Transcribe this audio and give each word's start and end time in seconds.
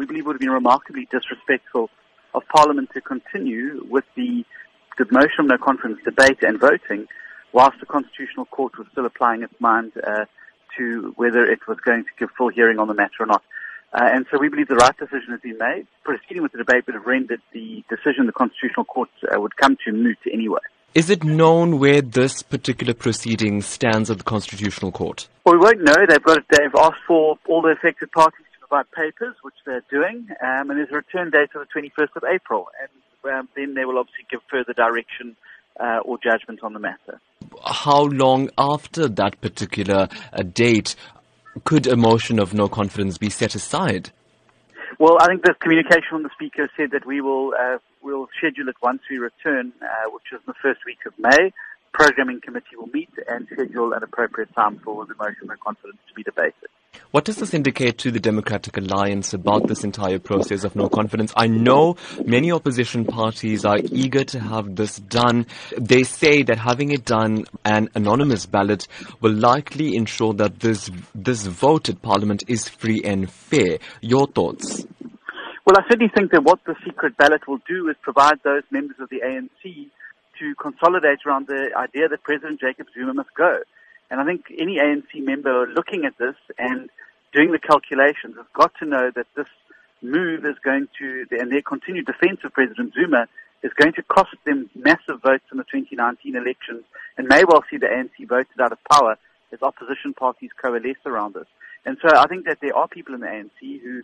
We 0.00 0.06
believe 0.06 0.24
it 0.24 0.28
would 0.28 0.36
have 0.36 0.40
been 0.40 0.48
remarkably 0.48 1.06
disrespectful 1.12 1.90
of 2.32 2.42
Parliament 2.48 2.88
to 2.94 3.02
continue 3.02 3.86
with 3.86 4.06
the, 4.16 4.46
the 4.96 5.04
motion 5.10 5.40
of 5.40 5.46
no 5.48 5.58
confidence 5.58 6.00
debate 6.02 6.38
and 6.40 6.58
voting 6.58 7.06
whilst 7.52 7.78
the 7.80 7.84
Constitutional 7.84 8.46
Court 8.46 8.78
was 8.78 8.86
still 8.92 9.04
applying 9.04 9.42
its 9.42 9.52
mind 9.60 9.92
uh, 10.02 10.24
to 10.78 11.12
whether 11.16 11.44
it 11.44 11.68
was 11.68 11.76
going 11.84 12.04
to 12.04 12.10
give 12.18 12.30
full 12.30 12.48
hearing 12.48 12.78
on 12.78 12.88
the 12.88 12.94
matter 12.94 13.20
or 13.20 13.26
not. 13.26 13.42
Uh, 13.92 14.08
and 14.10 14.24
so 14.30 14.38
we 14.38 14.48
believe 14.48 14.68
the 14.68 14.76
right 14.76 14.96
decision 14.96 15.32
has 15.32 15.40
been 15.42 15.58
made. 15.58 15.86
Proceeding 16.02 16.42
with 16.42 16.52
the 16.52 16.58
debate 16.64 16.86
would 16.86 16.94
have 16.94 17.04
rendered 17.04 17.42
the 17.52 17.84
decision 17.90 18.24
the 18.24 18.32
Constitutional 18.32 18.86
Court 18.86 19.10
uh, 19.30 19.38
would 19.38 19.54
come 19.58 19.76
to 19.84 19.92
moot 19.92 20.16
anyway. 20.32 20.60
Is 20.94 21.10
it 21.10 21.24
known 21.24 21.78
where 21.78 22.00
this 22.00 22.42
particular 22.42 22.94
proceeding 22.94 23.60
stands 23.60 24.10
at 24.10 24.16
the 24.16 24.24
Constitutional 24.24 24.92
Court? 24.92 25.28
Well, 25.44 25.56
we 25.56 25.60
won't 25.60 25.82
know. 25.82 26.06
They've 26.08 26.22
got 26.22 26.38
they've 26.48 26.74
asked 26.74 27.04
for 27.06 27.38
all 27.46 27.60
the 27.60 27.68
affected 27.68 28.10
parties 28.12 28.46
provide 28.70 28.90
papers, 28.92 29.34
which 29.42 29.54
they're 29.66 29.84
doing, 29.90 30.28
um, 30.42 30.70
and 30.70 30.78
there's 30.78 30.90
a 30.92 30.96
return 30.96 31.30
date 31.30 31.50
of 31.54 31.66
the 31.66 31.80
21st 31.80 32.16
of 32.16 32.22
April, 32.32 32.68
and 32.80 33.32
um, 33.32 33.48
then 33.56 33.74
they 33.74 33.84
will 33.84 33.98
obviously 33.98 34.24
give 34.30 34.40
further 34.50 34.72
direction 34.72 35.36
uh, 35.78 35.98
or 36.04 36.18
judgment 36.22 36.60
on 36.62 36.72
the 36.72 36.78
matter. 36.78 37.20
How 37.64 38.04
long 38.04 38.50
after 38.56 39.08
that 39.08 39.40
particular 39.40 40.08
uh, 40.32 40.42
date 40.42 40.94
could 41.64 41.86
a 41.86 41.96
motion 41.96 42.38
of 42.38 42.54
no 42.54 42.68
confidence 42.68 43.18
be 43.18 43.30
set 43.30 43.54
aside? 43.54 44.10
Well, 44.98 45.16
I 45.20 45.26
think 45.26 45.42
the 45.42 45.54
communication 45.54 46.08
from 46.10 46.22
the 46.22 46.30
speaker 46.34 46.68
said 46.76 46.90
that 46.92 47.06
we 47.06 47.20
will 47.20 47.54
uh, 47.58 47.78
we'll 48.02 48.28
schedule 48.36 48.68
it 48.68 48.76
once 48.82 49.00
we 49.10 49.18
return, 49.18 49.72
uh, 49.80 50.10
which 50.10 50.24
is 50.32 50.40
the 50.46 50.54
first 50.62 50.80
week 50.84 50.98
of 51.06 51.14
May. 51.18 51.52
Programming 51.92 52.40
committee 52.40 52.76
will 52.76 52.90
meet 52.92 53.10
and 53.26 53.48
schedule 53.50 53.94
an 53.94 54.02
appropriate 54.02 54.54
time 54.54 54.78
for 54.84 55.06
the 55.06 55.14
motion 55.14 55.42
of 55.42 55.48
no 55.48 55.54
confidence 55.56 55.98
to 56.06 56.14
be 56.14 56.22
debated. 56.22 56.59
What 57.12 57.24
does 57.24 57.38
this 57.38 57.54
indicate 57.54 57.98
to 57.98 58.12
the 58.12 58.20
Democratic 58.20 58.76
Alliance 58.76 59.34
about 59.34 59.66
this 59.66 59.82
entire 59.82 60.20
process 60.20 60.62
of 60.62 60.76
no 60.76 60.88
confidence? 60.88 61.32
I 61.36 61.48
know 61.48 61.96
many 62.24 62.52
opposition 62.52 63.04
parties 63.04 63.64
are 63.64 63.78
eager 63.78 64.22
to 64.22 64.38
have 64.38 64.76
this 64.76 64.98
done. 65.00 65.46
They 65.76 66.04
say 66.04 66.44
that 66.44 66.58
having 66.58 66.92
it 66.92 67.04
done 67.04 67.46
an 67.64 67.88
anonymous 67.96 68.46
ballot 68.46 68.86
will 69.20 69.32
likely 69.32 69.96
ensure 69.96 70.34
that 70.34 70.60
this 70.60 70.88
this 71.12 71.46
vote 71.46 71.88
at 71.88 72.00
Parliament 72.00 72.44
is 72.46 72.68
free 72.68 73.02
and 73.02 73.28
fair. 73.28 73.78
Your 74.00 74.28
thoughts? 74.28 74.86
Well, 75.66 75.76
I 75.76 75.82
certainly 75.90 76.12
think 76.16 76.30
that 76.30 76.44
what 76.44 76.60
the 76.64 76.76
secret 76.86 77.16
ballot 77.16 77.48
will 77.48 77.60
do 77.66 77.88
is 77.88 77.96
provide 78.02 78.38
those 78.44 78.62
members 78.70 78.98
of 79.00 79.08
the 79.08 79.18
ANC 79.26 79.90
to 80.38 80.54
consolidate 80.62 81.18
around 81.26 81.48
the 81.48 81.70
idea 81.76 82.08
that 82.08 82.22
President 82.22 82.60
Jacob 82.60 82.86
Zuma 82.94 83.14
must 83.14 83.34
go. 83.36 83.58
And 84.10 84.20
I 84.20 84.24
think 84.24 84.46
any 84.58 84.78
ANC 84.78 85.24
member 85.24 85.66
looking 85.66 86.04
at 86.04 86.18
this 86.18 86.34
and 86.58 86.90
doing 87.32 87.52
the 87.52 87.58
calculations 87.58 88.36
has 88.36 88.46
got 88.54 88.72
to 88.80 88.86
know 88.86 89.10
that 89.14 89.26
this 89.36 89.46
move 90.02 90.44
is 90.44 90.56
going 90.64 90.88
to, 90.98 91.26
and 91.30 91.52
their 91.52 91.62
continued 91.62 92.06
defense 92.06 92.40
of 92.44 92.52
President 92.52 92.94
Zuma 92.94 93.28
is 93.62 93.72
going 93.74 93.92
to 93.92 94.02
cost 94.02 94.34
them 94.44 94.70
massive 94.74 95.22
votes 95.22 95.44
in 95.52 95.58
the 95.58 95.64
2019 95.64 96.34
elections 96.34 96.82
and 97.18 97.28
may 97.28 97.44
well 97.44 97.62
see 97.70 97.76
the 97.76 97.86
ANC 97.86 98.26
voted 98.26 98.60
out 98.60 98.72
of 98.72 98.78
power 98.90 99.16
as 99.52 99.62
opposition 99.62 100.14
parties 100.14 100.50
coalesce 100.60 101.04
around 101.06 101.34
this. 101.34 101.46
And 101.84 101.96
so 102.02 102.16
I 102.16 102.26
think 102.26 102.46
that 102.46 102.58
there 102.60 102.74
are 102.74 102.88
people 102.88 103.14
in 103.14 103.20
the 103.20 103.26
ANC 103.26 103.82
who 103.82 104.02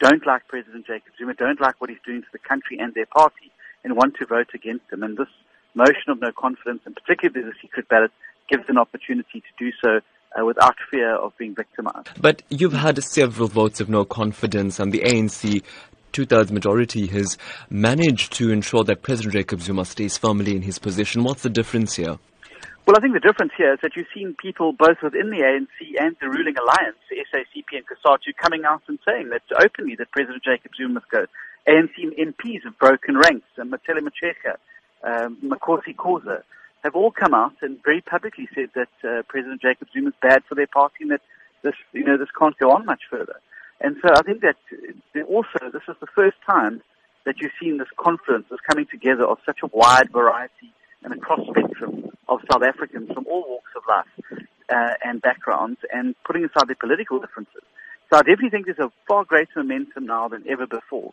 don't 0.00 0.26
like 0.26 0.48
President 0.48 0.86
Jacob 0.86 1.12
Zuma, 1.18 1.34
don't 1.34 1.60
like 1.60 1.80
what 1.80 1.90
he's 1.90 2.02
doing 2.04 2.22
to 2.22 2.28
the 2.32 2.38
country 2.38 2.78
and 2.78 2.92
their 2.94 3.06
party, 3.06 3.50
and 3.84 3.96
want 3.96 4.16
to 4.16 4.26
vote 4.26 4.50
against 4.54 4.84
him. 4.92 5.02
And 5.02 5.16
this 5.16 5.28
motion 5.74 6.08
of 6.08 6.20
no 6.20 6.32
confidence, 6.32 6.82
and 6.84 6.94
particularly 6.94 7.48
the 7.48 7.56
secret 7.60 7.88
ballot, 7.88 8.10
gives 8.48 8.64
an 8.68 8.78
opportunity 8.78 9.40
to 9.40 9.64
do 9.64 9.70
so 9.82 10.00
uh, 10.38 10.44
without 10.44 10.76
fear 10.90 11.14
of 11.14 11.36
being 11.36 11.54
victimized. 11.54 12.08
But 12.20 12.42
you've 12.48 12.72
had 12.72 13.02
several 13.02 13.48
votes 13.48 13.80
of 13.80 13.88
no 13.88 14.04
confidence, 14.04 14.80
and 14.80 14.92
the 14.92 15.00
ANC 15.00 15.62
two-thirds 16.12 16.52
majority 16.52 17.06
has 17.06 17.38
managed 17.70 18.32
to 18.34 18.50
ensure 18.50 18.84
that 18.84 19.02
President 19.02 19.32
Jacob 19.32 19.60
Zuma 19.60 19.84
stays 19.84 20.16
firmly 20.16 20.54
in 20.54 20.62
his 20.62 20.78
position. 20.78 21.24
What's 21.24 21.42
the 21.42 21.50
difference 21.50 21.94
here? 21.94 22.18
Well, 22.86 22.96
I 22.96 23.00
think 23.00 23.14
the 23.14 23.20
difference 23.20 23.52
here 23.56 23.74
is 23.74 23.78
that 23.82 23.94
you've 23.94 24.10
seen 24.12 24.34
people 24.42 24.72
both 24.72 24.98
within 25.02 25.30
the 25.30 25.38
ANC 25.38 26.02
and 26.02 26.16
the 26.20 26.28
ruling 26.28 26.56
alliance, 26.58 26.98
the 27.08 27.24
SACP 27.30 27.78
and 27.78 27.84
COSATU, 27.86 28.34
coming 28.42 28.64
out 28.64 28.82
and 28.88 28.98
saying 29.06 29.30
that 29.30 29.42
openly 29.62 29.94
that 29.96 30.10
President 30.10 30.42
Jacob 30.42 30.72
Zuma 30.76 30.94
must 30.94 31.08
go. 31.08 31.26
ANC 31.68 31.94
MPs 31.96 32.64
have 32.64 32.76
broken 32.78 33.16
ranks, 33.16 33.46
and 33.56 33.72
Mathole 33.72 34.00
Motshekga, 34.00 34.56
um, 35.04 35.36
Makhosi 35.44 35.94
Khoza, 35.94 36.42
have 36.84 36.94
all 36.94 37.10
come 37.10 37.34
out 37.34 37.54
and 37.62 37.82
very 37.82 38.00
publicly 38.00 38.48
said 38.54 38.70
that 38.74 38.88
uh, 39.04 39.22
President 39.28 39.62
Jacob 39.62 39.88
Zuma 39.92 40.08
is 40.08 40.14
bad 40.20 40.42
for 40.48 40.54
their 40.54 40.66
party 40.66 40.98
and 41.02 41.10
that 41.12 41.20
this, 41.62 41.74
you 41.92 42.04
know, 42.04 42.18
this 42.18 42.28
can't 42.36 42.58
go 42.58 42.72
on 42.72 42.84
much 42.84 43.02
further. 43.10 43.36
And 43.80 43.96
so 44.02 44.12
I 44.14 44.22
think 44.22 44.42
that 44.42 44.56
also 45.28 45.70
this 45.72 45.82
is 45.88 45.96
the 46.00 46.06
first 46.14 46.36
time 46.48 46.82
that 47.24 47.40
you've 47.40 47.52
seen 47.60 47.78
this 47.78 47.88
confluence, 47.96 48.46
this 48.50 48.60
coming 48.68 48.86
together 48.90 49.24
of 49.24 49.38
such 49.46 49.60
a 49.62 49.66
wide 49.68 50.10
variety 50.12 50.72
and 51.02 51.12
a 51.12 51.16
cross 51.16 51.40
spectrum 51.48 52.10
of 52.28 52.40
South 52.50 52.62
Africans 52.62 53.10
from 53.12 53.26
all 53.26 53.44
walks 53.48 53.70
of 53.76 53.82
life 53.88 54.42
uh, 54.68 54.94
and 55.04 55.22
backgrounds 55.22 55.80
and 55.92 56.14
putting 56.24 56.44
aside 56.44 56.68
their 56.68 56.76
political 56.76 57.20
differences. 57.20 57.62
So 58.10 58.18
I 58.18 58.22
definitely 58.22 58.50
think 58.50 58.66
there's 58.66 58.78
a 58.78 58.92
far 59.08 59.24
greater 59.24 59.50
momentum 59.56 60.06
now 60.06 60.28
than 60.28 60.44
ever 60.48 60.66
before. 60.66 61.12